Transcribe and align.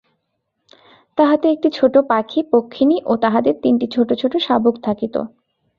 তাহাতে 1.17 1.45
একটি 1.51 1.69
ছোট 1.73 1.93
পাখী, 2.09 2.39
পক্ষিণী 2.51 2.97
ও 3.05 3.13
তাহাদের 3.23 3.55
তিনটি 3.63 3.85
ছোট 3.87 4.09
ছোট 4.21 4.33
শাবক 4.39 4.75
থাকিত। 4.83 5.15